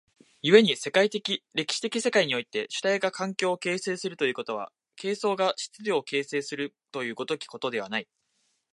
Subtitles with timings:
[0.41, 0.69] 故に
[1.53, 8.07] 歴史的世界において主体が環境を形成するということは、形相が質料を形成するという如きことではない。